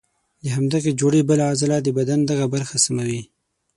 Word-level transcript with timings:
د 0.43 0.45
همدغې 0.55 0.91
جوړې 0.99 1.21
بله 1.29 1.43
عضله 1.51 1.77
د 1.83 1.87
بدن 1.97 2.19
دغه 2.29 2.45
برخه 2.53 2.75
سموي. 2.85 3.21